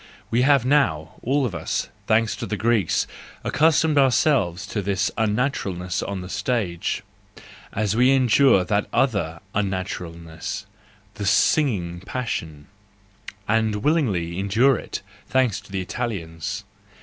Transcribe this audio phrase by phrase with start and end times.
[0.31, 3.05] We have now, all of us, thanks to the Greeks,
[3.43, 7.03] accustomed ourselves to this unnaturalness on the stage,
[7.71, 10.65] as we endure that other unnaturalness,
[11.13, 12.65] the singing passion,
[13.47, 16.63] and willingly endure it, thanks to the Italians.